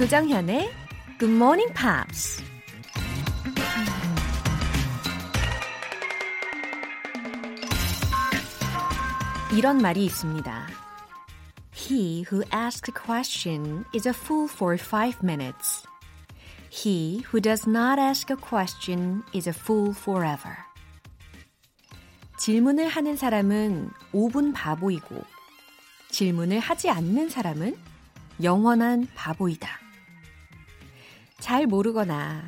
[0.00, 0.70] 조정현의
[1.18, 2.42] Good Morning Pops.
[9.54, 10.68] 이런 말이 있습니다.
[11.74, 15.86] He who asks a question is a fool for five minutes.
[16.70, 20.56] He who does not ask a question is a fool forever.
[22.38, 25.22] 질문을 하는 사람은 5분 바보이고,
[26.08, 27.76] 질문을 하지 않는 사람은
[28.42, 29.79] 영원한 바보이다.
[31.40, 32.42] 잘 모르거나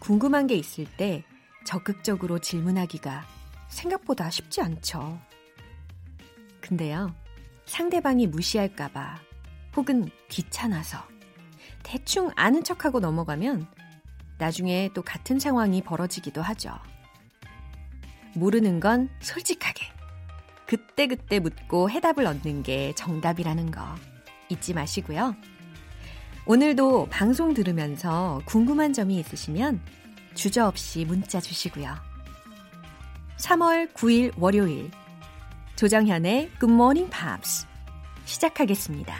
[0.00, 1.22] 궁금한 게 있을 때
[1.64, 3.24] 적극적으로 질문하기가
[3.68, 5.20] 생각보다 쉽지 않죠.
[6.60, 7.14] 근데요,
[7.66, 9.18] 상대방이 무시할까봐
[9.76, 10.98] 혹은 귀찮아서
[11.82, 13.66] 대충 아는 척하고 넘어가면
[14.38, 16.72] 나중에 또 같은 상황이 벌어지기도 하죠.
[18.34, 19.84] 모르는 건 솔직하게
[20.66, 23.82] 그때그때 묻고 해답을 얻는 게 정답이라는 거
[24.48, 25.34] 잊지 마시고요.
[26.50, 29.82] 오늘도 방송 들으면서 궁금한 점이 있으시면
[30.32, 31.94] 주저없이 문자 주시고요.
[33.36, 34.90] 3월 9일 월요일
[35.76, 37.66] 조정현의 Good Morning Pops
[38.24, 39.14] 시작하겠습니다.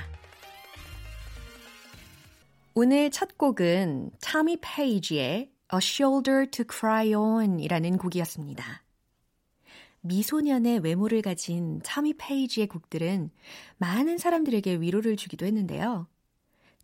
[2.72, 8.82] 오늘 첫 곡은 타미 페이지의 A Shoulder to Cry On 이라는 곡이었습니다.
[10.00, 13.30] 미소년의 외모를 가진 타미 페이지의 곡들은
[13.76, 16.06] 많은 사람들에게 위로를 주기도 했는데요.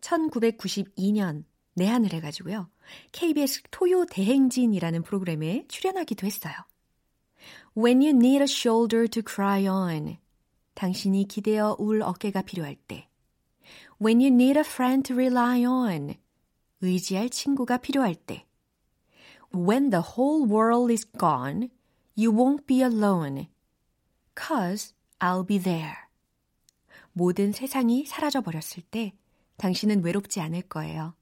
[0.05, 2.69] 1992년 내한을 해가지고요.
[3.11, 6.53] KBS 토요 대행진이라는 프로그램에 출연하기도 했어요.
[7.77, 10.17] When you need a shoulder to cry on.
[10.75, 13.09] 당신이 기대어 울 어깨가 필요할 때.
[14.01, 16.15] When you need a friend to rely on.
[16.81, 18.45] 의지할 친구가 필요할 때.
[19.53, 21.69] When the whole world is gone,
[22.17, 23.47] you won't be alone.
[24.37, 25.95] Cause I'll be there.
[27.13, 29.13] 모든 세상이 사라져 버렸을 때
[29.57, 31.15] 당신은 외롭지 않을 거예요.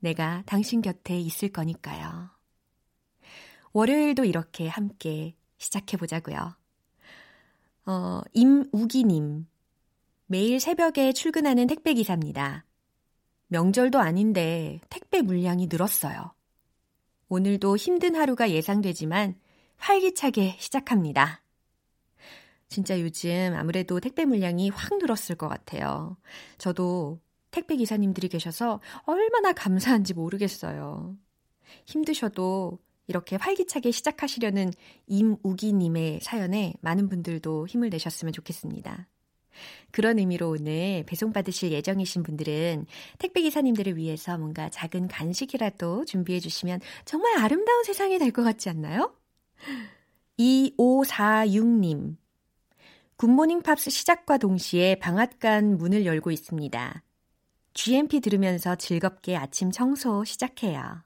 [0.00, 2.30] 내가 당신 곁에 있을 거니까요.
[3.72, 6.56] 월요일도 이렇게 함께 시작해 보자고요.
[7.86, 9.46] 어, 임우기 님.
[10.26, 12.64] 매일 새벽에 출근하는 택배 기사입니다.
[13.48, 16.34] 명절도 아닌데 택배 물량이 늘었어요.
[17.28, 19.38] 오늘도 힘든 하루가 예상되지만
[19.78, 21.42] 활기차게 시작합니다.
[22.68, 26.18] 진짜 요즘 아무래도 택배 물량이 확 늘었을 것 같아요.
[26.58, 27.20] 저도
[27.58, 31.16] 택배 기사님들이 계셔서 얼마나 감사한지 모르겠어요.
[31.86, 34.70] 힘드셔도 이렇게 활기차게 시작하시려는
[35.08, 39.08] 임우기님의 사연에 많은 분들도 힘을 내셨으면 좋겠습니다.
[39.90, 42.86] 그런 의미로 오늘 배송받으실 예정이신 분들은
[43.18, 49.16] 택배기사님들을 위해서 뭔가 작은 간식이라도 준비해 주시면 정말 아름다운 세상이 될 것 같지 않나요?
[50.38, 52.18] 2546님.
[53.16, 57.02] 굿모닝 팝스 시작과 동시에 방앗간 문을 열고 있습니다.
[57.78, 61.04] GMP 들으면서 즐겁게 아침 청소 시작해요.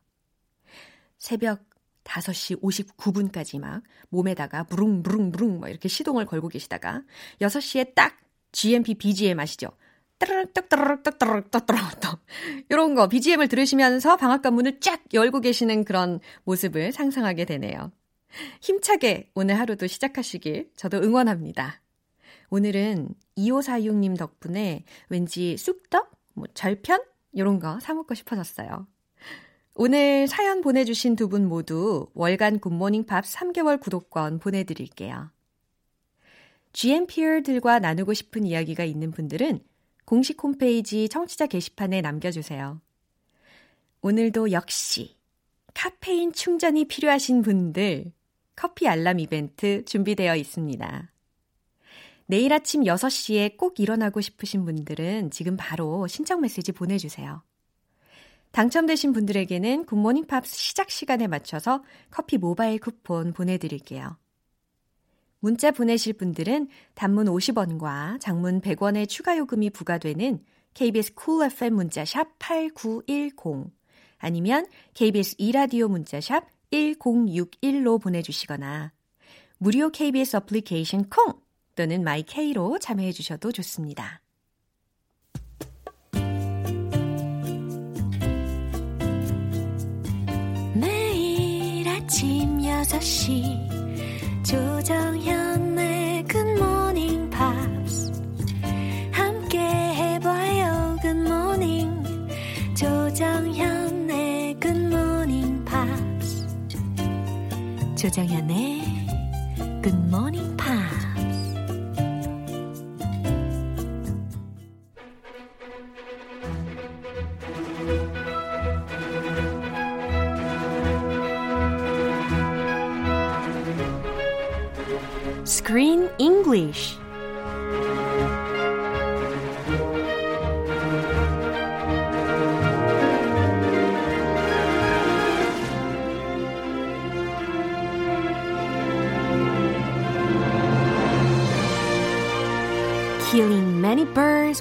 [1.19, 1.67] 새벽
[2.05, 7.03] 5시 59분까지 막 몸에다가 무릉무릉무릉 막 이렇게 시동을 걸고 계시다가
[7.43, 8.17] 6시에 딱
[8.53, 9.69] GMP BGM 아시죠?
[10.17, 12.21] 따르륵따르륵따르륵따르륵따르륵
[12.71, 17.93] 이런 거 BGM을 들으시면서 방앗간 문을 쫙 열고 계시는 그런 모습을 상상하게 되네요.
[18.63, 21.83] 힘차게 오늘 하루도 시작하시길 저도 응원합니다.
[22.49, 28.87] 오늘은 2546님 덕분에 왠지 쑥떡, 뭐 절편 이런 거 사먹고 싶어졌어요.
[29.75, 35.31] 오늘 사연 보내주신 두 분 모두 월간 굿모닝 팝 3개월 구독권 보내드릴게요.
[36.75, 39.61] GMPR들과 나누고 싶은 이야기가 있는 분들은
[40.05, 42.81] 공식 홈페이지 청취자 게시판에 남겨주세요.
[44.03, 45.17] 오늘도 역시
[45.75, 48.13] 카페인 충전이 필요하신 분들
[48.57, 51.12] 커피 알람 이벤트 준비되어 있습니다.
[52.27, 57.43] 내일 아침 6시에 꼭 일어나고 싶으신 분들은 지금 바로 신청 메시지 보내주세요.
[58.53, 64.19] 당첨되신 분들에게는 굿모닝 팝스 시작 시간에 맞춰서 커피 모바일 쿠폰 보내드릴게요.
[65.41, 70.45] 문자 보내실 분들은 단문 50원과 장문 100원의 추가 요금이 부과되는
[70.75, 73.73] KBS Cool FM 문자샵 8910
[74.19, 78.93] 아니면 KBS 이라디오 문자샵 1061로 보내주시거나
[79.59, 81.41] 무료 KBS 어플리케이션 콩
[81.75, 84.21] 또는 마이케이로 참여해 주셔도 좋습니다.
[90.75, 93.73] 매일 아침 6시
[94.45, 98.13] 조정현의 굿모닝 팝스
[99.13, 102.03] 함께 해봐요 굿모닝
[102.75, 106.47] 조정현의 굿모닝 팝스
[107.97, 108.83] 조정현의
[109.83, 110.32] 굿모닝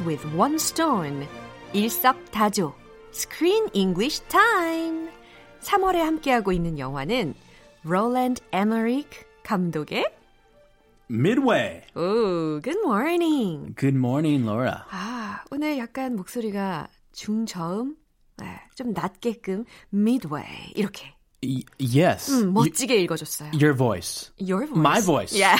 [0.02, 1.28] birds with one stone.
[1.74, 2.74] 일석다조.
[3.14, 5.10] Screen English Time.
[5.62, 7.34] 3월에 함께하고 있는 영화는
[7.86, 9.10] Roland Emmerich
[9.44, 10.06] 감독의
[11.10, 11.82] Midway.
[11.96, 13.74] 오, good morning.
[13.76, 14.84] Good morning, Laura.
[14.92, 17.96] 아, 오늘 약간 목소리가 중저음,
[18.38, 18.46] 네,
[18.76, 21.14] 좀 낮게끔 midway 이렇게
[21.44, 22.32] Y- yes.
[22.32, 23.50] 음, 멋지게 읽어줬어요.
[23.54, 24.32] Y- your voice.
[24.40, 24.80] Your voice.
[24.80, 25.34] My voice.
[25.36, 25.60] Yeah.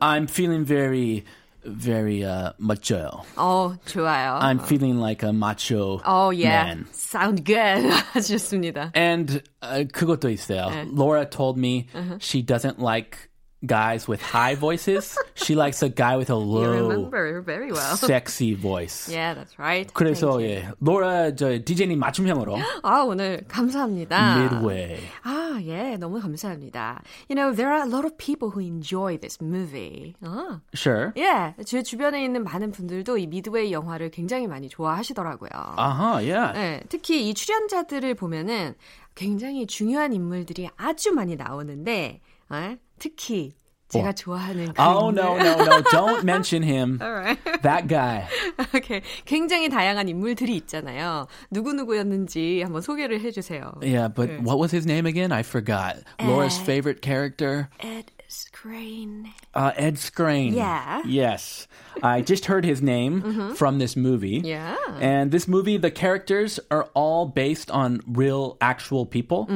[0.00, 1.24] I'm feeling very,
[1.63, 3.23] very uh, macho.
[3.35, 4.39] 어, 좋아요.
[4.41, 6.63] I'm feeling like a macho oh, yeah.
[6.65, 6.85] man.
[6.93, 7.83] Sound good.
[8.13, 8.91] 아주 좋습니다.
[8.95, 10.71] And uh, 그것도 있어요.
[10.93, 12.17] Laura told me Uh-huh.
[12.19, 13.29] she doesn't like
[13.66, 15.16] guys with high voices.
[15.34, 17.96] she likes a guy with a You low, remember very well.
[17.96, 19.08] sexy voice.
[19.08, 19.86] Yeah, that's right.
[19.94, 20.46] 그래서 you.
[20.48, 24.38] 예, 로라 저 DJ님 맞춤형으로 아, 오늘 감사합니다.
[24.38, 24.98] Midway.
[25.24, 27.02] 아, 예, 너무 감사합니다.
[27.28, 30.14] You know, there are a lot of people who enjoy this movie.
[30.22, 31.12] 아, Sure.
[31.16, 35.50] 예, 제 주변에 있는 많은 분들도 이 미드웨이 영화를 굉장히 많이 좋아하시더라고요.
[35.78, 36.52] Uh-huh, yeah.
[36.52, 38.74] 네, 특히 이 출연자들을 보면은
[39.14, 42.20] 굉장히 중요한 인물들이 아주 많이 나오는데,
[42.53, 43.53] 예, 특히
[43.89, 44.11] 제가 어.
[44.11, 45.15] 좋아하는 그 Oh 인물.
[45.15, 45.81] no no no!
[45.91, 46.99] Don't mention him.
[47.01, 47.39] Alright.
[47.61, 48.27] That guy.
[48.73, 49.01] 오케이.
[49.23, 51.27] 굉장히 다양한 인물들이 있잖아요.
[51.51, 53.79] 누구누구였는지 한번 소개를 해주세요.
[53.81, 54.39] Yeah, but 네.
[54.43, 55.31] what was his name again?
[55.31, 56.03] I forgot.
[56.19, 56.65] Laura's Ed.
[56.65, 59.27] favorite character, Ed Skrein.
[59.55, 60.53] uh, Ed Skrein.
[60.53, 61.01] Yeah.
[61.05, 61.67] Yes,
[62.03, 64.41] I just heard his name from this movie.
[64.43, 64.75] Yeah.
[64.99, 69.47] And this movie, the characters are all based on real, actual people.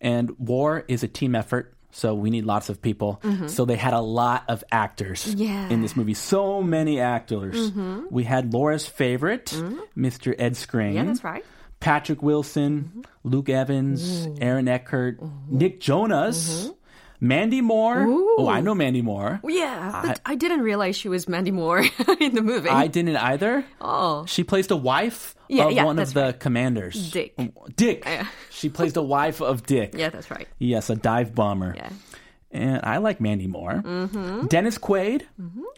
[0.00, 1.74] And war is a team effort.
[1.91, 3.19] So we need lots of people.
[3.23, 3.47] Mm-hmm.
[3.47, 5.69] So they had a lot of actors Yeah.
[5.69, 6.13] in this movie.
[6.13, 7.71] So many actors.
[7.71, 8.05] Mm-hmm.
[8.11, 9.79] We had Laura's favorite, mm-hmm.
[10.05, 10.35] Mr.
[10.37, 10.93] Ed Skrein.
[10.95, 11.45] Yeah, that's right.
[11.79, 16.71] Patrick Wilson, Luke Evans, Aaron Eckhart, Nick Jonas,
[17.19, 18.03] Mandy Moore.
[18.07, 19.39] Oh, I know Mandy Moore.
[19.43, 21.79] Yeah, but I, didn't realize she was Mandy Moore
[22.19, 22.69] in the movie.
[22.69, 23.63] I didn't either.
[23.79, 24.25] oh.
[24.25, 26.39] She plays the wife Yeah, of yeah, one of the right.
[26.39, 27.11] commanders.
[27.11, 27.35] Dick.
[27.75, 28.03] Dick.
[28.05, 28.27] Yeah.
[28.49, 29.93] She plays the wife of Dick.
[29.95, 30.47] Yeah, that's right.
[30.59, 31.73] Yes, a dive bomber.
[31.75, 31.89] Yeah.
[32.51, 33.81] And I like Mandy Moore.
[33.85, 34.47] Mm-hmm.
[34.47, 35.23] Dennis Quaid,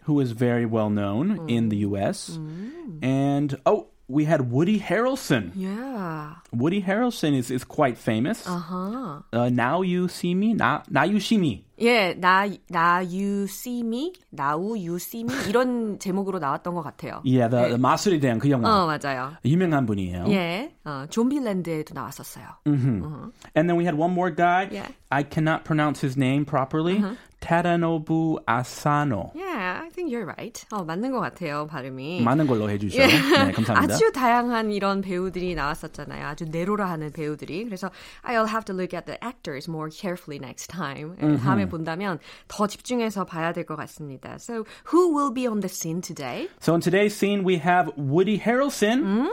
[0.04, 2.30] who is very well known in the U.S.
[2.30, 3.04] Mm.
[3.04, 5.51] And, oh, we had Woody Harrelson.
[5.55, 6.35] Yeah.
[6.51, 8.45] Woody Harrelson is, is quite famous.
[8.47, 9.21] Uh-huh.
[9.33, 11.65] Uh, now you see me, now, now you see me.
[11.79, 14.13] 예, 나, 나, you see me?
[14.31, 15.33] now you see me?
[15.49, 17.21] 이런 제목으로 나왔던 것 같아요.
[17.25, 18.69] Yeah, the, the 마술에 대한 그 영화.
[18.69, 19.33] 어, 맞아요.
[19.43, 20.25] 유명한 분이에요.
[20.29, 22.45] 예, 어, 좀비랜드에도 나왔었어요.
[22.65, 24.69] And then we had one more guy.
[24.71, 24.87] Yeah.
[25.11, 27.03] I cannot pronounce his name properly.
[27.41, 29.31] Tadanobu Asano.
[29.35, 30.65] Yeah, I think you're right.
[30.71, 32.21] 어, 맞는 것 같아요, 발음이.
[32.23, 32.97] 많은 걸로 해주셔.
[32.97, 33.93] 네, 감사합니다.
[33.93, 36.25] 아주 다양한 이런 배우들이 나왔었잖아요.
[36.25, 37.65] 아주 내로라 하는 배우들이.
[37.65, 37.91] 그래서
[38.23, 41.15] I'll have to look at the actors more carefully next time.
[41.21, 44.35] 예, 다음에 본다면 더 집중해서 봐야 될 것 같습니다.
[44.39, 46.49] So, who will be on the scene today?
[46.59, 49.29] So in today's scene, we have Woody Harrelson.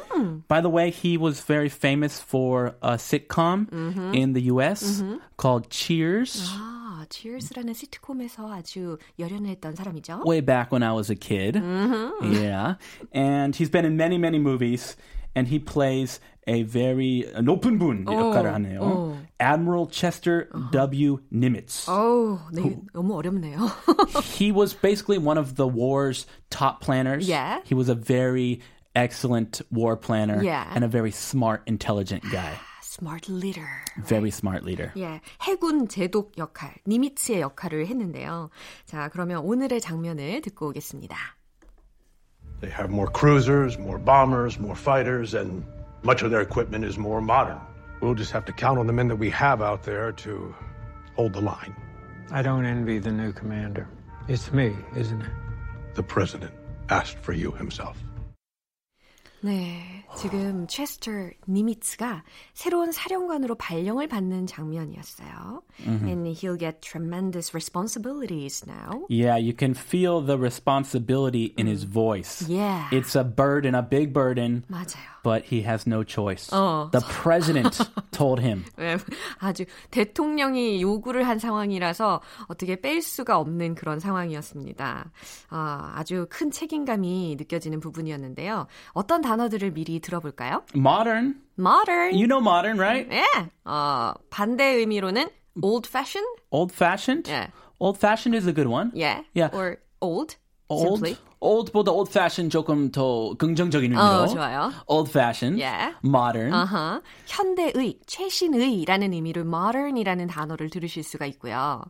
[0.49, 3.69] By the way, he was very famous for a sitcom
[4.15, 5.03] in the U.S.
[5.39, 6.51] called Cheers.
[6.97, 10.23] 아, Cheers라는 시트콤에서 아주 열연했던 사람이죠.
[10.25, 11.57] way back when I was a kid.
[12.23, 12.77] Yeah.
[13.13, 14.97] And he's been in many, many movies.
[15.35, 19.17] And he plays a very 높은 분 역할을 하네요.
[19.41, 21.21] Admiral Chester W.
[21.33, 21.87] Nimitz.
[21.89, 23.57] 어우, 네, 너무 어렵네요.
[24.37, 27.27] He was basically one of the war's top planners.
[27.27, 27.61] Yeah.
[27.65, 28.61] He was a very
[28.95, 30.71] excellent war planner Yeah.
[30.75, 32.53] and a very smart, intelligent guy.
[32.97, 33.69] Smart leader.
[34.07, 34.93] Very smart leader.
[34.97, 38.51] 예, 해군 제독 역할, 니미츠의 역할을 했는데요.
[38.85, 41.17] 자, 그러면 오늘의 장면을 듣고 오겠습니다.
[42.61, 45.65] They have more cruisers, more bombers, more fighters, and
[46.05, 47.59] much of their equipment is more modern.
[48.01, 50.55] We'll just have to count on the men that we have out there to
[51.17, 51.75] hold the line.
[52.31, 53.89] I don't envy the new commander.
[54.29, 55.31] It's me, isn't it?
[55.95, 56.53] The president
[56.89, 57.97] asked for you himself.
[59.43, 61.11] 네, 지금 체스터
[61.49, 62.23] 니미츠가
[62.55, 65.63] 새로운 사령관으로 발령을 받는 장면이었어요.
[65.87, 69.07] And he'll get tremendous responsibilities now.
[69.09, 72.47] Yeah, you can feel the responsibility in his voice.
[72.49, 72.89] Yeah.
[72.93, 75.16] It's a burden, a big burden, 맞아요.
[75.28, 76.50] But he has no choice.
[76.54, 76.90] 어.
[76.92, 77.78] The president
[78.12, 78.64] told him.
[78.78, 78.96] 네,
[79.40, 85.12] 아주 대통령이 요구를 한 상황이라서 어떻게 뺄 수가 없는 그런 상황이었습니다.
[85.50, 88.68] 아, 아주 큰 책임감이 느껴지는 부분이었는데요.
[88.94, 90.64] 어떤 단어들을 미리 들어볼까요?
[90.74, 91.36] Modern.
[91.60, 92.14] modern.
[92.14, 93.10] You know modern, right?
[93.12, 93.24] 예.
[93.66, 95.28] 어, 반대 의미로는
[95.62, 96.42] old fashioned.
[96.52, 97.30] Old fashioned.
[97.30, 97.52] 예.
[97.80, 98.92] Old fashioned is a good one.
[98.96, 99.24] Yeah.
[99.36, 99.50] Yeah.
[99.54, 100.38] Or old.
[100.70, 101.18] Old simply.
[101.40, 104.02] old보다 old fashioned 조금 더 긍정적인 의미로.
[104.04, 104.72] 어, 좋아요.
[104.88, 105.62] Old fashioned.
[105.64, 105.96] Yeah.
[106.04, 106.54] Modern.
[106.54, 107.02] 아하.
[107.28, 111.84] 현대의, 최신의라는 의미로 modern이라는 단어를 들으실 수가 있고요.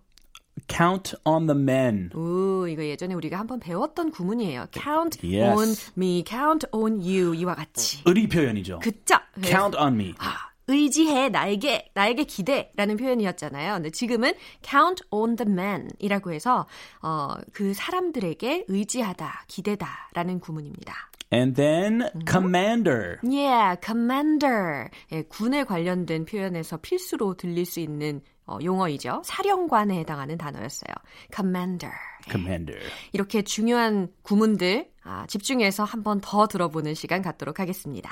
[0.67, 2.09] Count on the men.
[2.15, 4.65] 오, 이거 예전에 우리가 한번 배웠던 구문이에요.
[4.73, 5.55] Count Yes.
[5.57, 8.01] on me, count on you 이와 같이.
[8.05, 8.79] 의리 표현이죠.
[8.79, 9.15] 그쵸?
[9.43, 10.13] Count on me.
[10.17, 13.75] 아, 의지해 나에게 나에게 기대라는 표현이었잖아요.
[13.75, 16.67] 근데 지금은 count on the man 이라고 해서
[17.01, 20.93] 어, 그 사람들에게 의지하다, 기대다라는 구문입니다.
[21.33, 23.17] And then commander.
[23.21, 24.89] Yeah, commander.
[25.11, 29.23] 예, 군에 관련된 표현에서 필수로 들릴 수 있는 어, 용어이죠.
[29.25, 30.93] 사령관에 해당하는 단어였어요.
[31.35, 31.93] commander.
[32.29, 32.81] Commander.
[33.11, 38.09] 이렇게 중요한 구문들 아, 집중해서 한번 더 들어보는 시간 갖도록 하겠습니다.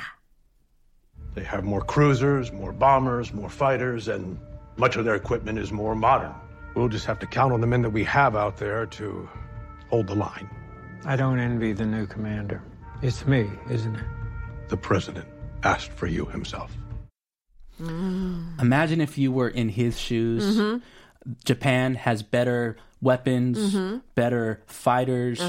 [1.36, 4.40] They have more cruisers, more bombers, more fighters, and
[4.78, 6.34] much of their equipment is more modern.
[6.76, 9.30] We'll just have to count on the men that we have out there to
[9.90, 10.50] hold the line.
[11.06, 12.62] I don't envy the new commander.
[13.02, 14.04] It's me, isn't it?
[14.70, 15.28] The president
[15.64, 16.72] asked for you himself.
[17.80, 20.58] Imagine if you were in his shoes.
[20.58, 20.78] Mm-hmm.
[21.44, 23.98] Japan has better weapons, Mm-hmm.
[24.16, 25.42] better fighters.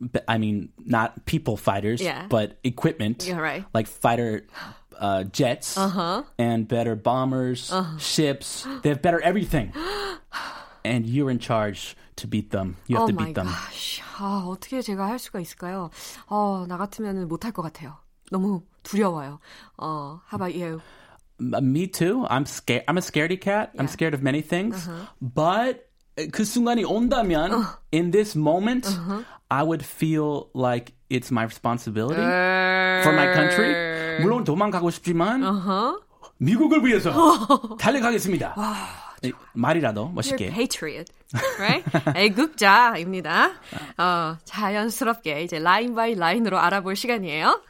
[0.00, 2.00] Be- I mean, not people fighters.
[2.02, 2.26] Yeah.
[2.28, 3.24] but equipment.
[3.26, 3.64] Yeah, right.
[3.72, 4.46] Like fighter
[5.01, 6.23] uh, jets Uh-huh.
[6.37, 8.65] and better bombers, ships.
[8.83, 9.73] They have better everything.
[10.85, 12.77] and you're in charge to beat them.
[12.87, 13.47] You have oh to my beat them.
[13.47, 14.01] gosh.
[14.17, 15.91] 아, 어떻게 제가 할 수가 있을까요?
[16.29, 17.97] 어, 나 같으면 못할 것 같아요.
[18.31, 19.39] 너무 두려워요.
[19.77, 20.81] 어, how about you?
[21.39, 22.25] Uh, Me too.
[22.29, 22.83] I'm scared.
[22.87, 23.71] I'm a scaredy cat.
[23.77, 24.87] I'm scared of many things.
[24.87, 25.05] Uh-huh.
[25.21, 25.85] But
[26.31, 28.87] 그 순간이 온다면, in this moment,
[29.51, 32.17] I would feel like it's my responsibility
[33.03, 33.69] for my country.
[34.20, 35.42] 물론 도망가고 싶지만
[36.38, 37.12] 미국을 위해서
[37.78, 38.54] 달려가겠습니다.
[39.24, 40.50] 이, 말이라도 You're 멋있게.
[40.50, 41.12] patriot,
[41.58, 41.84] right?
[42.18, 43.52] 애국자입니다.
[43.98, 47.62] 어, 자연스럽게 이제 라인 바이 라인으로 알아볼 시간이에요.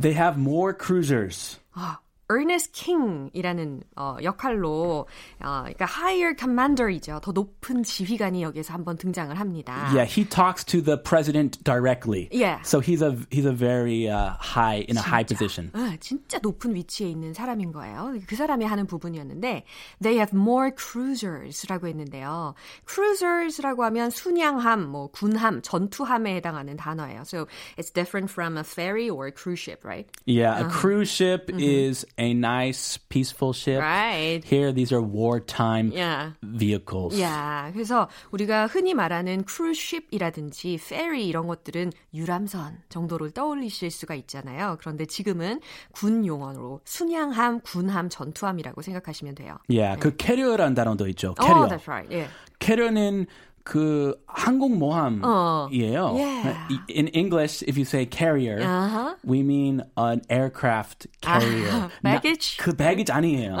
[0.00, 1.60] They have more cruisers.
[1.72, 5.06] 아, Ernest King이라는 어, 역할로
[5.40, 7.20] 어, 그러니까 higher commander이죠.
[7.22, 9.88] 더 높은 지휘관이 여기서 한번 등장을 합니다.
[9.92, 12.28] Yeah, he talks to the president directly.
[12.32, 12.60] Yeah.
[12.62, 15.70] So he's a he's a very uh, high in a high position.
[15.74, 18.14] 아, 진짜 높은 위치에 있는 사람인 거예요.
[18.26, 19.64] 그 사람이 하는 부분이었는데
[20.02, 22.54] they have more cruisers라고 했는데요.
[22.86, 27.22] cruisers라고 하면 순양함, 뭐 군함, 전투함에 해당하는 단어예요.
[27.22, 30.08] So it's different from a ferry or a cruise ship, right?
[30.26, 33.78] Yeah, a cruise ship is a nice, peaceful ship.
[33.80, 34.42] Right.
[34.44, 36.32] Here, these are wartime Yeah.
[36.42, 37.20] vehicles.
[37.20, 44.76] Yeah, 그래서 우리가 흔히 말하는 cruise ship이라든지 ferry 이런 것들은 유람선 정도로 떠올리실 수가 있잖아요.
[44.80, 45.60] 그런데 지금은
[45.92, 49.56] 군 용어로 순양함, 군함, 전투함이라고 생각하시면 돼요.
[49.68, 51.34] Yeah, 그 carrier라는 단어도 있죠.
[51.38, 51.68] Oh, carrier.
[51.68, 52.10] that's right.
[52.14, 52.28] 예.
[52.58, 53.26] carrier는
[53.66, 56.14] 그 항공모함이에요.
[56.14, 56.68] Yeah.
[56.88, 59.16] In English, if you say carrier, Uh-huh.
[59.24, 61.68] we mean an aircraft carrier.
[61.70, 62.56] 아, baggage?
[62.58, 63.56] 나- 그 baggage 아니에요.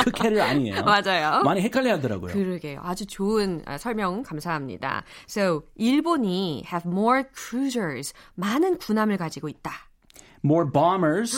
[0.00, 0.82] 그 캐리어 아니에요.
[0.84, 1.42] 맞아요.
[1.44, 2.32] 많이 헷갈려 하더라고요.
[2.32, 2.80] 그러게요.
[2.82, 5.04] 아주 좋은 아, 설명 감사합니다.
[5.28, 9.70] So, 일본이 have more cruisers, 많은 군함을 가지고 있다.
[10.42, 11.36] More bombers,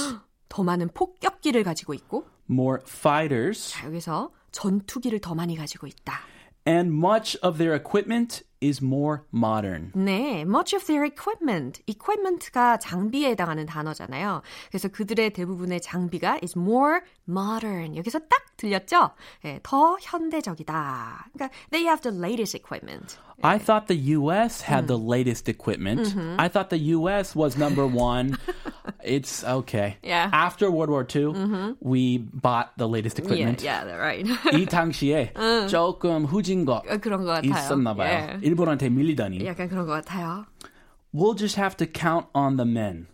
[0.49, 6.21] 더 많은 폭격기를 가지고 있고, more fighters, 자, 여기서 전투기를 더 많이 가지고 있다.
[6.68, 9.92] and much of their equipment is more modern.
[9.94, 11.82] 네, much of their equipment.
[11.86, 14.42] equipment가 장비에 해당하는 단어잖아요.
[14.70, 17.98] 그래서 그들의 대부분의 장비가 is more modern.
[17.98, 19.12] 여기서 딱 들렸죠?
[19.44, 21.28] 네, 더 현대적이다.
[21.34, 23.18] 그러니까 they have the latest equipment.
[23.42, 24.64] I thought the U.S.
[24.64, 26.16] had the latest equipment.
[26.38, 27.36] I thought the U.S.
[27.36, 28.38] was number one.
[29.09, 29.97] it's okay.
[30.03, 30.29] Yeah.
[30.33, 33.63] After World War II, we bought the latest Yeah, equipment.
[33.63, 34.27] yeah, right.
[34.53, 35.33] 이 당시에
[35.69, 37.51] 조금 후진 거 어, 그런 것 같아요.
[37.51, 38.39] 있었나 봐요.
[38.43, 38.47] 예.
[38.47, 39.45] 일본한테 밀리다니.
[39.47, 40.45] 약간 그런 것 같아요.
[41.15, 43.07] We'll just have to count on the men.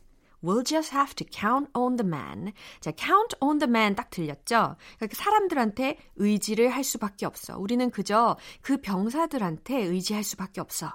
[0.42, 2.52] We'll just have to count on the man.
[2.80, 4.76] 자, count on the man 딱 들렸죠?
[4.98, 7.56] 그러니까 사람들한테 의지를 할 수밖에 없어.
[7.58, 10.92] 우리는 그저 그 병사들한테 의지할 수밖에 없어.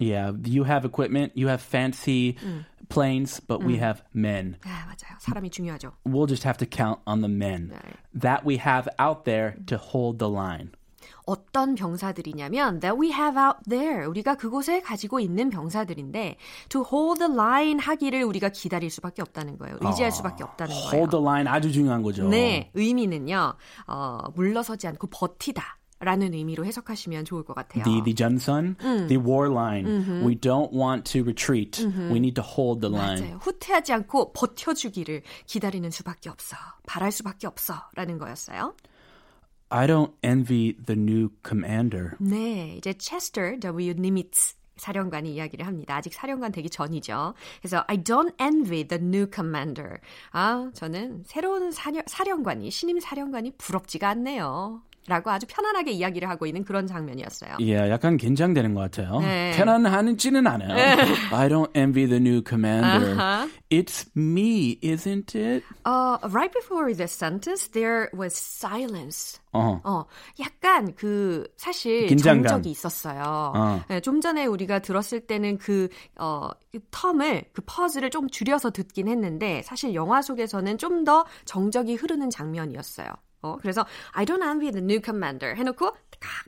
[0.00, 2.36] Yeah, you have equipment, you have fancy
[2.88, 4.56] planes, but we have men.
[4.64, 5.16] 아, 맞아요.
[5.20, 5.92] 사람이 중요하죠.
[6.04, 7.96] We'll just have to count on the men Right.
[8.20, 10.72] that we have out there to hold the line.
[11.26, 14.06] 어떤 병사들이냐면 that we have out there.
[14.06, 16.36] 우리가 그곳에 가지고 있는 병사들인데
[16.68, 19.78] to hold the line 하기를 우리가 기다릴 수밖에 없다는 거예요.
[19.80, 20.90] 의지할 수밖에 없다는 거예요.
[20.90, 22.28] Hold the line 아주 중요한 거죠.
[22.28, 23.54] 네, 의미는요.
[23.86, 25.78] 어, 물러서지 않고 버티다.
[26.04, 27.84] 라는 의미로 해석하시면 좋을 것 같아요.
[27.84, 28.76] The the 전선,
[29.08, 29.86] the war line.
[30.24, 31.84] We don't want to retreat.
[31.84, 33.20] We need to hold the line.
[33.22, 33.38] 맞아요.
[33.42, 36.56] 후퇴하지 않고 버텨주기를 기다리는 수밖에 없어.
[36.86, 37.74] 바랄 수밖에 없어.
[37.94, 38.74] 라는 거였어요.
[39.70, 42.12] I don't envy the new commander.
[42.20, 43.90] 네, 이제 Chester W.
[43.98, 45.96] Nimitz 사령관이 이야기를 합니다.
[45.96, 47.34] 아직 사령관 되기 전이죠.
[47.60, 49.98] 그래서 I don't envy the new commander.
[50.32, 54.82] 아, 저는 새로운 사령, 사령관이 신임 사령관이 부럽지가 않네요.
[55.06, 57.56] 라고 아주 편안하게 이야기를 하고 있는 그런 장면이었어요.
[57.60, 59.20] 예, yeah, 약간 긴장되는 것 같아요.
[59.20, 59.52] 네.
[59.56, 60.72] 편안하지는 않아요.
[61.32, 63.12] I don't envy the new commander.
[63.12, 63.48] Uh-huh.
[63.70, 65.62] It's me, isn't it?
[65.84, 69.40] Uh, right before this sentence, there was silence.
[69.52, 69.80] 어.
[69.84, 70.04] 어,
[70.40, 72.42] 약간 그 사실 긴장감.
[72.48, 73.52] 정적이 있었어요.
[73.54, 73.84] 어.
[73.88, 76.48] 네, 좀 전에 우리가 들었을 때는 그 어,
[76.90, 83.08] 텀을 그 퍼즐을 좀 줄여서 듣긴 했는데 사실 영화 속에서는 좀 더 정적이 흐르는 장면이었어요.
[83.44, 85.98] 어, 그래서 I don't envy the new commander 해놓고 가,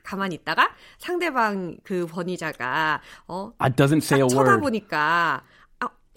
[0.03, 4.33] 가만히 있다가 상대방 그 번의자가 어, I doesn't say a word.
[4.35, 5.43] 쳐다보니까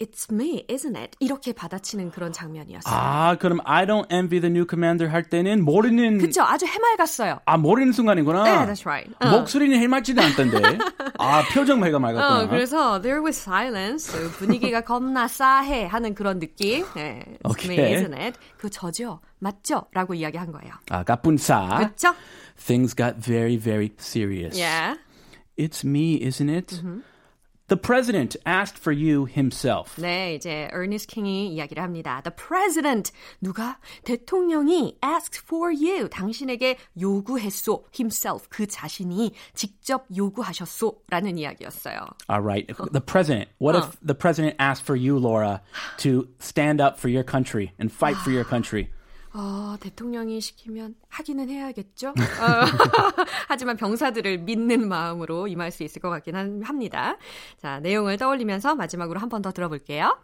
[0.01, 1.15] It's me, isn't it?
[1.19, 2.91] 이렇게 받아치는 그런 장면이었어요.
[2.91, 7.41] 아, 그럼 I don't envy the new commander 할 때는 모르는 그쵸, 아주 해맑았어요.
[7.45, 8.43] 아, 모르는 순간이구나.
[8.43, 9.13] 네, that's right.
[9.19, 9.29] 어.
[9.29, 10.79] 목소리는 해맑지도 않던데.
[11.19, 12.41] 아, 표정 해가 맑았구나.
[12.41, 14.11] 어, 그래서 there was silence.
[14.39, 16.83] 분위기가 겁나 싸해 하는 그런 느낌.
[16.95, 17.77] 네, it's okay.
[17.77, 18.39] me, isn't it?
[18.57, 19.83] 그 저죠, 맞죠?
[19.93, 20.73] 라고 이야기한 거예요.
[20.89, 21.77] 아, 까뿐싸.
[21.77, 22.15] 그쵸?
[22.57, 24.59] Things got very, very serious.
[24.59, 24.95] Yeah.
[25.57, 26.73] It's me, isn't it?
[26.73, 27.01] Mm-hmm.
[27.70, 29.96] The president asked for you himself.
[30.00, 32.20] 네, 이제 Ernest King이 이야기를 합니다.
[32.22, 33.10] The president
[33.42, 42.06] 누가 대통령이 asked for you 당신에게 요구했소 himself 그 자신이 직접 요구하셨소라는 이야기였어요.
[42.30, 42.72] All right.
[42.92, 43.50] The president.
[43.58, 45.60] What if the president asked for you, Laura,
[45.98, 48.90] to stand up for your country and fight for your country?
[49.33, 52.09] 어, 대통령이 시키면 하기는 해야겠죠.
[52.09, 52.13] 어,
[53.47, 57.15] 하지만 병사들을 믿는 마음으로 임할 수 있을 것 같긴 합니다.
[57.57, 60.17] 자, 내용을 떠올리면서 마지막으로 한 번 더 들어볼게요.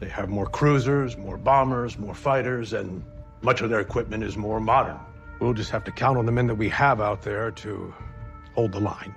[0.00, 3.02] They have more cruisers, more bombers, more fighters, and
[3.42, 4.96] much of their equipment is more modern.
[5.40, 7.92] We'll just have to count on the men that we have out there to
[8.54, 9.12] hold the line.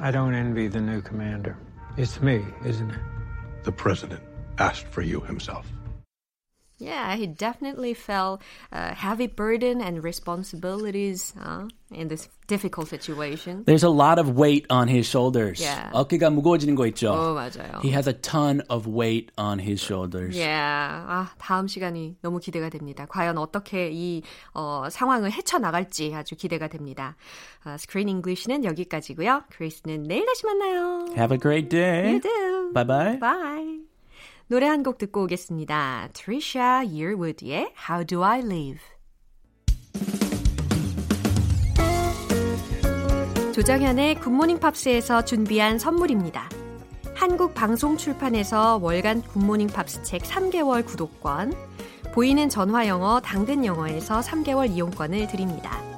[0.00, 1.56] I don't envy the new commander.
[1.96, 3.00] It's me, isn't it?
[3.64, 4.22] The president
[4.58, 5.66] asked for you himself.
[6.79, 13.63] Yeah, he definitely felt a heavy burden and responsibilities uh, in this difficult situation.
[13.65, 15.61] There's a lot of weight on his shoulders.
[15.61, 15.89] Yeah.
[15.93, 17.13] 어깨가 무거워지는 거 있죠.
[17.13, 17.79] 어, 맞아요.
[17.81, 20.35] He has a ton of weight on his shoulders.
[20.35, 20.51] Yeah.
[21.07, 23.05] 아, 다음 시간이 너무 기대가 됩니다.
[23.09, 24.21] 과연 어떻게 이
[24.53, 27.15] 어, 상황을 헤쳐나갈지 아주 기대가 됩니다.
[27.63, 29.43] 아, Screen English는 여기까지고요.
[29.49, 31.05] 크리스는 내일 다시 만나요.
[31.15, 32.11] Have a great day.
[32.11, 32.71] You do.
[32.73, 33.19] Bye-bye.
[33.19, 33.88] Bye.
[34.50, 36.08] 노래 한 곡 듣고 오겠습니다.
[36.12, 38.82] Trisha Yearwood의 How Do I Live
[43.54, 46.50] 조정현의 굿모닝 팝스에서 준비한 선물입니다.
[47.14, 51.54] 한국 방송 출판에서 월간 굿모닝 팝스 책 3개월 구독권,
[52.12, 55.89] 보이는 전화 영어 당근 영어에서 3개월 이용권을 드립니다.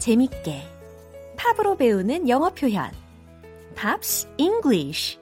[0.00, 0.62] 재밌게.
[1.36, 2.90] 팝으로 배우는 영어 표현.
[3.76, 5.18] Pops English.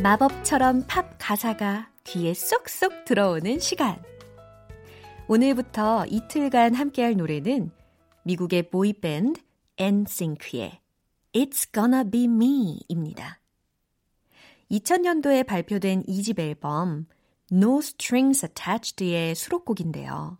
[0.00, 4.00] 마법처럼 팝 가사가 귀에 쏙쏙 들어오는 시간.
[5.26, 7.72] 오늘부터 이틀간 함께할 노래는
[8.22, 9.40] 미국의 보이밴드
[9.78, 10.80] 엔싱크의
[11.32, 13.40] It's Gonna Be Me입니다.
[14.70, 17.06] 2000년도에 발표된 2집 앨범
[17.50, 20.38] No Strings Attached의 수록곡인데요.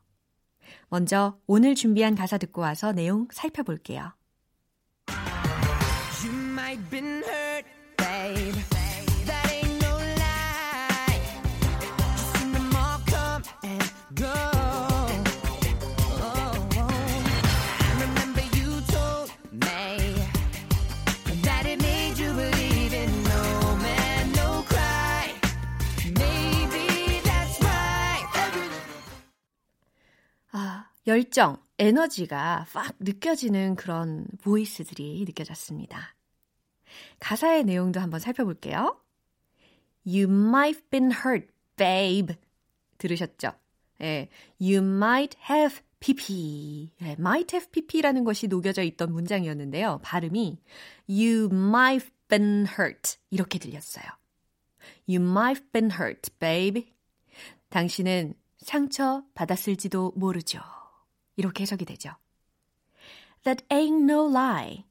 [0.88, 4.12] 먼저 오늘 준비한 가사 듣고 와서 내용 살펴볼게요.
[6.22, 7.47] You might been hurt,
[31.08, 36.14] 열정, 에너지가 팍 느껴지는 그런 보이스들이 느껴졌습니다.
[37.18, 39.00] 가사의 내용도 한번 살펴볼게요.
[40.06, 42.34] You might have been hurt, babe.
[42.98, 43.52] 들으셨죠?
[44.02, 44.28] 예,
[44.60, 46.92] you might have pp.
[47.00, 50.00] 예, might have pp라는 것이 녹여져 있던 문장이었는데요.
[50.02, 50.60] 발음이
[51.08, 54.04] you might have been hurt 이렇게 들렸어요.
[55.08, 56.92] You might have been hurt, babe.
[57.70, 60.60] 당신은 상처 받았을지도 모르죠.
[61.38, 62.10] 이렇게 해석이 되죠.
[63.44, 64.84] That ain't no lie.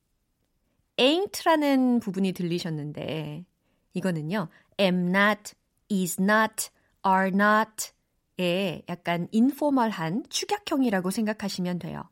[0.97, 3.45] ain't라는 부분이 들리셨는데
[3.93, 4.47] 이거는요.
[4.79, 5.53] am not,
[5.91, 6.69] is not,
[7.05, 12.09] are not의 약간 인포멀한 축약형이라고 생각하시면 돼요.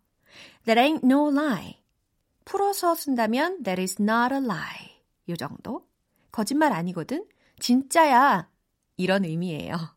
[0.66, 1.82] That ain't no lie.
[2.44, 5.02] 풀어서 쓴다면 that is not a lie.
[5.30, 5.88] 요 정도.
[6.32, 7.26] 거짓말 아니거든.
[7.60, 8.50] 진짜야.
[8.98, 9.96] 이런 의미예요.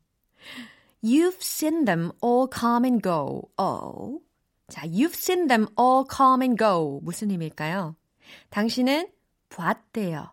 [1.02, 3.50] You've seen them all come and go.
[3.58, 4.20] Oh.
[4.68, 7.00] 자, you've seen them all come and go.
[7.02, 7.96] 무슨 의미일까요?
[8.50, 9.10] 당신은
[9.48, 10.32] 봤대요.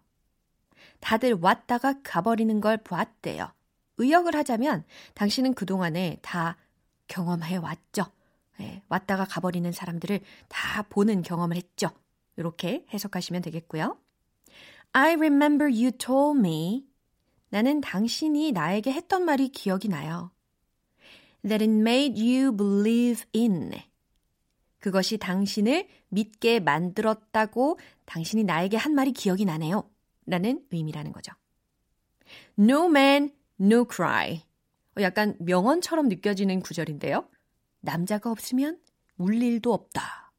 [1.00, 3.52] 다들 왔다가 가버리는 걸 봤대요.
[3.98, 6.58] 의역을 하자면 당신은 그동안에 다
[7.08, 8.06] 경험해 왔죠.
[8.58, 11.89] 네, 왔다가 가버리는 사람들을 다 보는 경험을 했죠.
[12.38, 13.98] 이렇게 해석하시면 되겠고요.
[14.91, 16.86] I remember you told me.
[17.50, 20.32] 나는 당신이 나에게 했던 말이 기억이 나요.
[21.48, 23.71] That it made you believe in.
[24.86, 29.89] 그것이 당신을 믿게 만들었다고 당신이 나에게 한 말이 기억이 나네요.
[30.28, 31.32] 라는 의미라는 거죠.
[32.60, 34.43] No man, no cry.
[34.95, 37.28] 어, 약간 명언처럼 느껴지는 구절인데요.
[37.80, 38.80] 남자가 없으면
[39.17, 40.32] 울 일도 없다.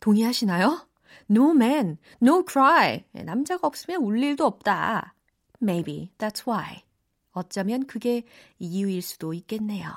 [0.00, 0.86] 동의하시나요?
[1.30, 3.02] No man, no cry.
[3.14, 5.14] 예, 남자가 없으면 울 일도 없다.
[5.62, 6.82] Maybe that's why.
[7.30, 8.24] 어쩌면 그게
[8.58, 9.88] 이유일 수도 있겠네요.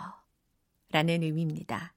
[0.91, 1.96] 라는 의미입니다.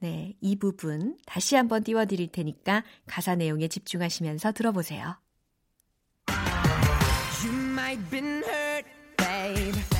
[0.00, 5.16] 네, 이 부분 다시 한번 띄워드릴 테니까 가사 내용에 집중하시면서 들어보세요.
[7.44, 9.95] You might been hurt, babe.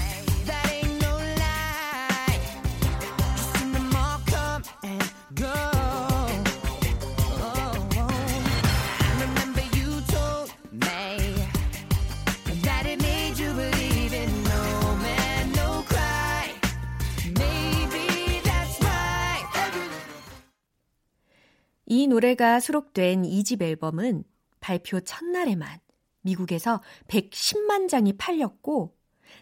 [22.06, 24.22] 이 노래가 수록된 2집 앨범은
[24.60, 25.80] 발표 첫날에만
[26.20, 28.96] 미국에서 110만 장이 팔렸고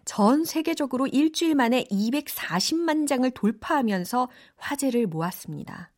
[0.07, 5.93] 전 세계적으로 일주일 만에 240만 장을 돌파하면서 화제를 모았습니다.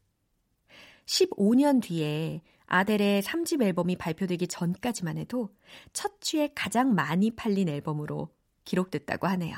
[1.04, 5.54] 15년 뒤에 아델의 3집 앨범이 발표되기 전까지만 해도
[5.92, 9.54] 첫 주에 가장 많이 팔린 앨범으로 기록됐다고 하네요.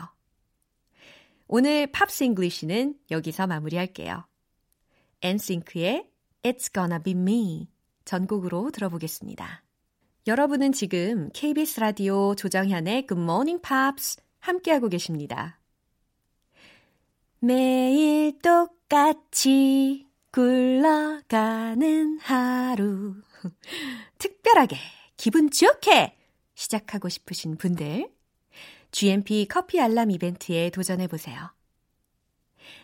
[1.47, 4.27] 오늘 Pops English는 여기서 마무리할게요.
[5.23, 6.07] 엔싱크의
[6.43, 7.69] It's Gonna Be Me
[8.05, 9.63] 전곡으로 들어보겠습니다.
[10.27, 15.59] 여러분은 지금 KBS 라디오 조정현의 Good Morning Pops 함께하고 계십니다.
[17.41, 23.15] 매일 똑같이 굴러가는 하루.
[24.19, 24.77] 특별하게,
[25.17, 26.17] 기분 좋게
[26.55, 28.11] 시작하고 싶으신 분들,
[28.91, 31.53] GMP 커피 알람 이벤트에 도전해보세요.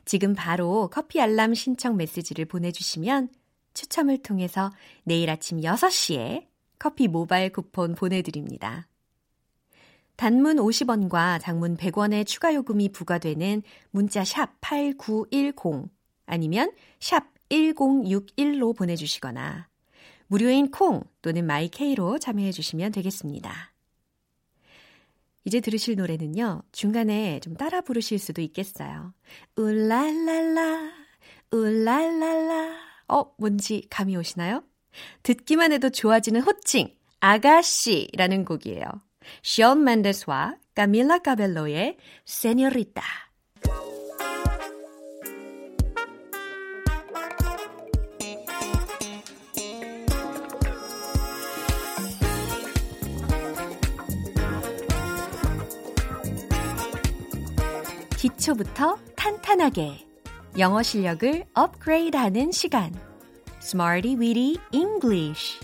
[0.04, 3.28] 지금 바로 커피 알람 신청 메시지를 보내주시면
[3.74, 6.46] 추첨을 통해서 내일 아침 6시에
[6.78, 8.88] 커피 모바일 쿠폰 보내드립니다.
[10.16, 15.90] 단문 50원과 장문 100원의 추가 요금이 부과되는 문자 샵 8910
[16.26, 19.68] 아니면 샵 1061로 보내주시거나
[20.26, 23.72] 무료인 콩 또는 마이케이로 참여해 주시면 되겠습니다.
[25.44, 26.62] 이제 들으실 노래는요.
[26.72, 29.12] 중간에 좀 따라 부르실 수도 있겠어요.
[29.56, 30.90] 울랄랄라
[31.50, 34.62] 울랄랄라 어, 뭔지 감이 오시나요?
[35.22, 38.84] 듣기만 해도 좋아지는 호칭, 아가씨라는 곡이에요.
[39.42, 43.02] 시온 맨데스와 까밀라 카벨로의 세뇨리타.
[58.18, 60.06] 기초부터 탄탄하게
[60.56, 62.94] 영어 실력을 업그레이드하는 시간.
[63.60, 65.58] Smarty Weedy English.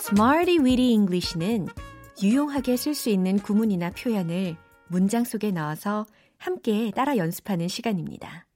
[0.00, 1.68] Smarty Weedy English는
[2.20, 4.56] 유용하게 쓸 수 있는 구문이나 표현을
[4.88, 6.04] 문장 속에 넣어서
[6.36, 8.48] 함께 따라 연습하는 시간입니다.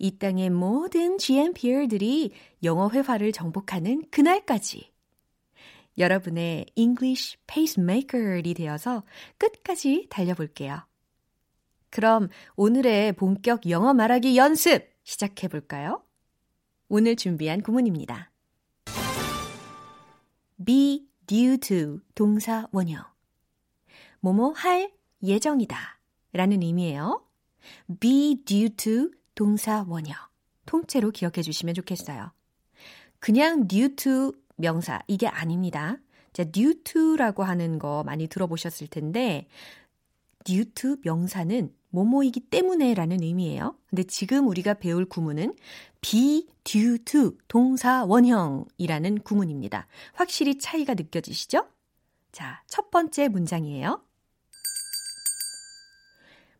[0.00, 2.32] 이 땅의 모든 GMPR들이
[2.64, 4.90] 영어 회화를 정복하는 그날까지
[5.98, 9.02] 여러분의 English Pacemaker이 되어서
[9.36, 10.86] 끝까지 달려볼게요.
[11.90, 16.04] 그럼 오늘의 본격 영어 말하기 연습 시작해 볼까요?
[16.88, 18.30] 오늘 준비한 구문입니다.
[20.64, 23.02] be due to 동사 원형.
[24.20, 26.00] 뭐뭐 할 예정이다
[26.32, 27.24] 라는 의미예요.
[28.00, 30.16] be due to 동사 원형.
[30.66, 32.32] 통째로 기억해 주시면 좋겠어요.
[33.18, 35.96] 그냥 due to 명사 이게 아닙니다.
[36.32, 39.48] 자, due to라고 하는 거 많이 들어보셨을 텐데
[40.44, 43.76] due to 명사는 뭐뭐이기 때문에라는 의미예요.
[43.88, 45.56] 근데 지금 우리가 배울 구문은
[46.00, 49.86] be due to 동사 원형이라는 구문입니다.
[50.12, 51.66] 확실히 차이가 느껴지시죠?
[52.32, 54.02] 자, 첫 번째 문장이에요.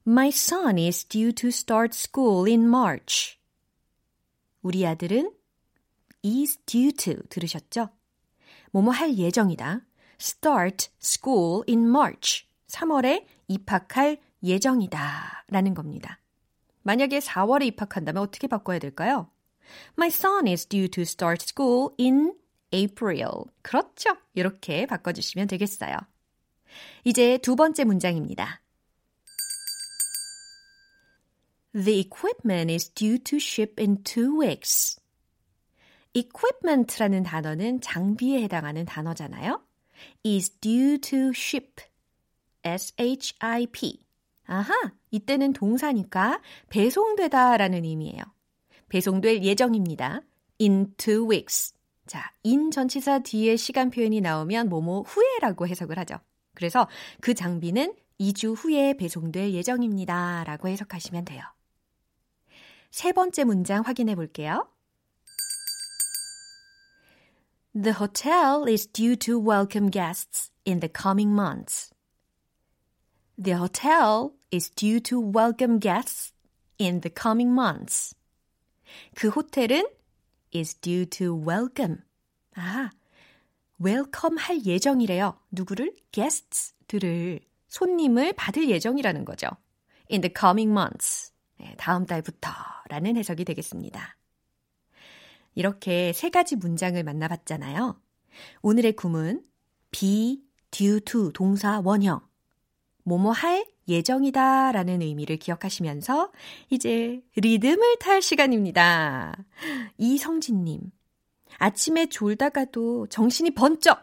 [0.07, 3.39] My son is due to start school in March.
[4.63, 5.31] 우리 아들은
[6.25, 7.91] is due to 들으셨죠?
[8.73, 9.83] 뭐뭐 할 예정이다.
[10.21, 12.47] start school in March.
[12.69, 15.45] 3월에 입학할 예정이다.
[15.49, 16.21] 라는 겁니다.
[16.83, 19.31] 만약에 4월에 입학한다면 어떻게 바꿔야 될까요?
[19.97, 22.35] My son is due to start school in
[22.73, 23.45] April.
[23.63, 24.17] 그렇죠.
[24.35, 25.97] 이렇게 바꿔주시면 되겠어요.
[27.05, 28.61] 이제 두 번째 문장입니다.
[31.73, 34.99] The equipment is due to ship in two weeks.
[36.15, 39.63] Equipment라는 단어는 장비에 해당하는 단어잖아요.
[40.25, 41.83] is due to ship.
[42.65, 44.01] S-H-I-P.
[44.47, 44.73] 아하,
[45.11, 46.41] 이때는 동사니까
[46.71, 48.23] 배송되다 라는 의미예요.
[48.89, 50.23] 배송될 예정입니다.
[50.61, 51.75] in two weeks.
[52.07, 56.17] 자, in 전치사 뒤에 시간 표현이 나오면 뭐뭐 후에라고 해석을 하죠.
[56.55, 56.89] 그래서
[57.21, 60.45] 그 장비는 2주 후에 배송될 예정입니다.
[60.45, 61.43] 라고 해석하시면 돼요.
[62.91, 64.67] 세 번째 문장 확인해 볼게요.
[67.81, 71.93] The hotel is due to welcome guests in the coming months.
[73.39, 76.33] The hotel is due to welcome guests
[76.81, 78.17] in the coming months.
[79.15, 79.85] 그 호텔은
[80.53, 81.99] is due to welcome.
[82.57, 82.91] 아,
[83.81, 85.39] welcome 할 예정이래요.
[85.53, 85.95] 누구를?
[86.11, 87.39] guests들을,
[87.69, 89.47] 손님을 받을 예정이라는 거죠.
[90.11, 91.31] in the coming months.
[91.61, 92.51] 네, 다음 달부터
[92.89, 94.18] 라는 해석이 되겠습니다.
[95.59, 98.01] 이렇게 세 가지 문장을 만나봤잖아요.
[98.63, 99.43] 오늘의 구문
[99.91, 100.41] be
[100.71, 102.21] due to 동사 원형
[103.03, 106.31] 뭐뭐 할 예정이다 라는 의미를 기억하시면서
[106.71, 109.35] 이제 리듬을 탈 시간입니다.
[109.97, 110.81] 이성진님,
[111.57, 113.99] 아침에 졸다가도 정신이 번쩍!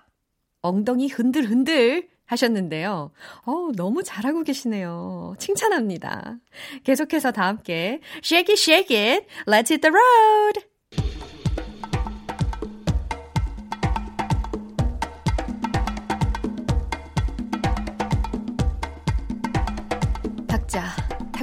[0.62, 3.13] 엉덩이 흔들흔들 하셨는데요.
[3.46, 5.36] 어 너무 잘하고 계시네요.
[5.39, 6.38] 칭찬합니다.
[6.84, 10.75] 계속해서 다 함께 Shake it, shake it, let's hit the road!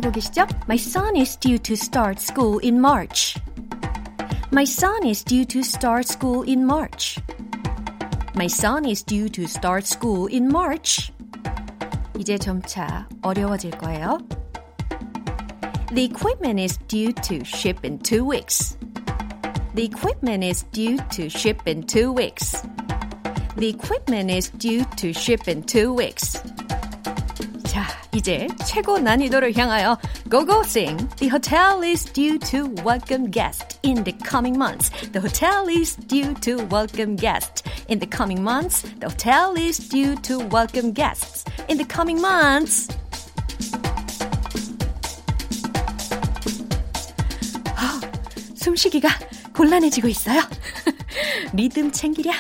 [0.02, 0.48] 타고 계시죠?
[0.68, 3.40] My son is due to start school in March.
[4.52, 7.20] My son is due to start school in March.
[8.36, 11.12] My son is due to start school in March.
[12.18, 14.20] 이제 점차 어려워질 거예요.
[15.94, 18.78] The equipment is due to ship in two weeks.
[19.76, 22.62] The equipment is due to ship in two weeks.
[23.58, 26.42] The equipment is due to ship in two weeks.
[28.13, 29.99] 자, 이제 최고 난이도를 향하여
[30.29, 31.09] go sing.
[31.17, 34.91] The hotel is due to welcome guests in the coming months.
[35.13, 38.83] The hotel is due to welcome guests in the coming months.
[39.01, 42.89] The hotel is due to welcome guests in the coming months.
[48.55, 49.09] 숨쉬기가
[49.55, 50.41] 곤란해지고 있어요.
[51.53, 52.33] 리듬 챙기랴,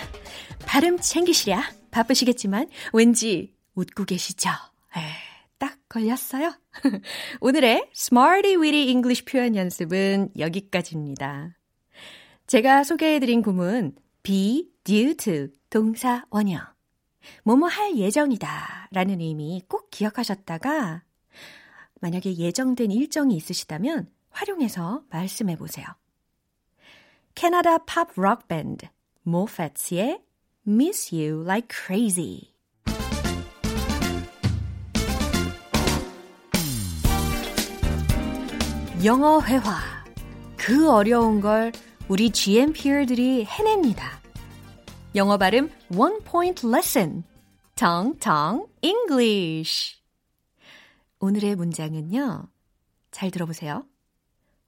[0.66, 4.50] 발음 챙기시랴 바쁘시겠지만 왠지 웃고 계시죠?
[4.96, 5.31] 에, 딱
[5.92, 6.54] 걸렸어요.
[7.40, 11.58] 오늘의 Smarty Weedy English 표현 연습은 여기까지입니다.
[12.46, 16.64] 제가 소개해드린 구문 be due to 동사 원형
[17.44, 21.02] 뭐뭐 할 예정이다 라는 의미 꼭 기억하셨다가
[22.00, 25.86] 만약에 예정된 일정이 있으시다면 활용해서 말씀해 보세요.
[27.34, 28.86] 캐나다 팝 록 밴드
[29.22, 30.22] 모패츠의
[30.66, 32.51] Miss You Like Crazy
[39.04, 39.80] 영어 회화
[40.56, 41.72] 그 어려운 걸
[42.08, 44.20] 우리 GMPR들이 해냅니다.
[45.16, 47.24] 영어 발음 One Point Lesson
[47.74, 50.00] 정정 English
[51.18, 52.48] 오늘의 문장은요.
[53.10, 53.84] 잘 들어보세요.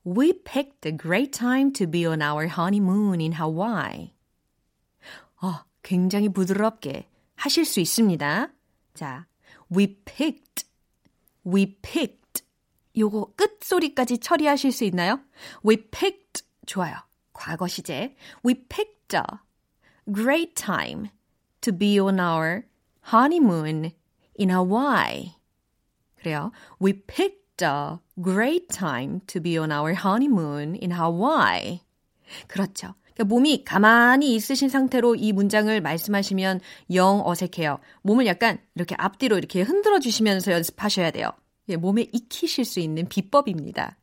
[0.04, 4.14] We picked a great time to be on our honeymoon in Hawaii.
[5.42, 8.48] 어, 굉장히 부드럽게 하실 수 있습니다.
[8.94, 9.26] 자,
[9.70, 10.66] we picked,
[11.46, 12.23] we picked.
[12.96, 15.20] 요거 끝소리까지 처리하실 수 있나요?
[15.66, 16.44] We picked.
[16.66, 16.94] 좋아요.
[17.32, 18.16] 과거 시제.
[18.44, 19.22] We picked a
[20.12, 21.10] great time
[21.60, 22.64] to be on our
[23.12, 23.92] honeymoon
[24.38, 25.32] in Hawaii.
[26.16, 26.52] 그래요.
[26.80, 31.80] We picked a great time to be on our honeymoon in Hawaii.
[32.46, 32.94] 그렇죠.
[33.14, 36.60] 그러니까 몸이 가만히 있으신 상태로 이 문장을 말씀하시면
[36.94, 37.78] 영 어색해요.
[38.02, 41.30] 몸을 약간 이렇게 앞뒤로 이렇게 흔들어 주시면서 연습하셔야 돼요.
[41.68, 43.98] 예, 몸에 익히실 수 있는 비법입니다.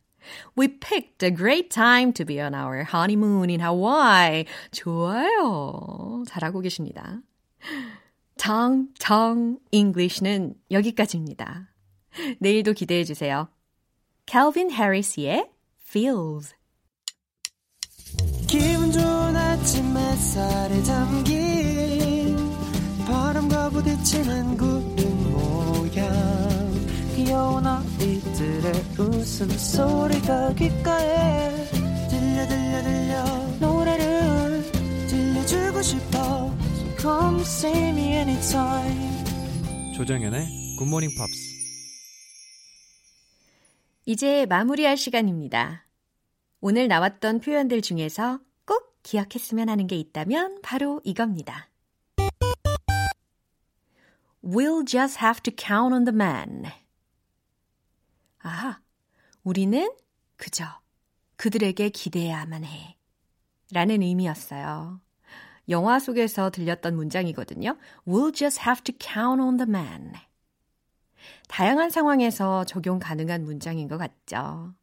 [0.57, 4.45] We picked a great time to be on our honeymoon in Hawaii.
[4.71, 6.23] 좋아요.
[6.27, 7.21] 잘하고 계십니다.
[8.37, 11.69] 정, 정, English는 여기까지입니다.
[12.39, 13.49] 내일도 기대해 주세요.
[14.27, 15.49] Calvin Harris의
[15.87, 16.55] Feels.
[18.47, 22.37] 기분 좋은 아침 햇살에 담긴
[23.05, 26.50] 바람과 부딪히는 구름 모양
[27.23, 31.67] 귀여운 아이들의 웃음소리가 귓가에
[32.09, 33.23] 들려 들려 들려
[33.59, 34.71] 노래를
[35.07, 39.23] 들려주고 싶어 So come see me anytime
[39.95, 40.47] 조정연의
[40.79, 41.51] 굿모닝 팝스
[44.05, 45.85] 이제 마무리할 시간입니다.
[46.59, 51.69] 오늘 나왔던 표현들 중에서 꼭 기억했으면 하는 게 있다면 바로 이겁니다.
[54.43, 56.80] We'll just have to count on the man.
[58.43, 58.79] 아,
[59.43, 59.91] 우리는
[60.37, 60.65] 그저
[61.35, 62.97] 그들에게 기대야만 해.
[63.71, 64.99] 라는 의미였어요.
[65.69, 67.77] 영화 속에서 들렸던 문장이거든요.
[68.05, 70.13] We'll just have to count on the man.
[71.47, 74.73] 다양한 상황에서 적용 가능한 문장인 것 같죠.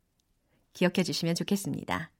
[0.73, 2.11] 기억해 주시면 좋겠습니다.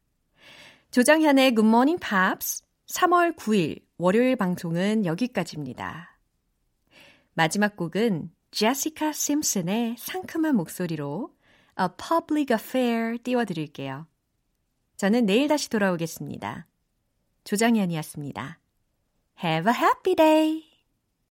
[0.91, 6.19] 조장현의 Good Morning Pops 3월 9일 월요일 방송은 여기까지입니다.
[7.35, 11.35] 마지막 곡은 제시카 심슨의 상큼한 목소리로
[11.81, 14.07] A Public Affair 띄워드릴게요.
[14.97, 16.67] 저는 내일 다시 돌아오겠습니다.
[17.45, 18.59] 조장현이었습니다.
[19.45, 20.68] Have a happy day!